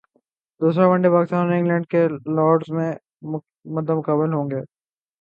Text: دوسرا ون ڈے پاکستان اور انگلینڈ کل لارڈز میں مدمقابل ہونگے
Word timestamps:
دوسرا 0.61 0.85
ون 0.87 0.99
ڈے 1.03 1.09
پاکستان 1.15 1.41
اور 1.41 1.53
انگلینڈ 1.55 1.85
کل 1.91 2.11
لارڈز 2.35 2.69
میں 2.77 2.91
مدمقابل 3.75 4.29
ہونگے 4.33 4.61